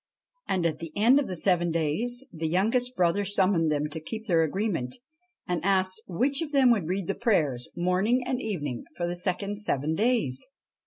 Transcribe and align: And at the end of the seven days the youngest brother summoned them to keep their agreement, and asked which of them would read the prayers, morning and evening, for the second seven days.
And 0.47 0.65
at 0.65 0.79
the 0.79 0.91
end 0.95 1.19
of 1.19 1.27
the 1.27 1.35
seven 1.35 1.69
days 1.69 2.23
the 2.33 2.47
youngest 2.47 2.95
brother 2.95 3.23
summoned 3.23 3.71
them 3.71 3.87
to 3.89 3.99
keep 3.99 4.25
their 4.25 4.41
agreement, 4.41 4.95
and 5.47 5.63
asked 5.63 6.01
which 6.07 6.41
of 6.41 6.51
them 6.51 6.71
would 6.71 6.87
read 6.87 7.05
the 7.05 7.13
prayers, 7.13 7.69
morning 7.77 8.23
and 8.25 8.41
evening, 8.41 8.85
for 8.97 9.05
the 9.05 9.15
second 9.15 9.59
seven 9.59 9.93
days. 9.93 10.47